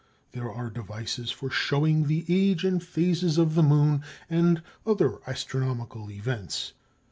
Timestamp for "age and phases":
2.27-3.37